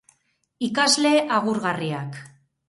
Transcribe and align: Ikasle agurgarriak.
Ikasle 0.67 1.11
agurgarriak. 1.37 2.19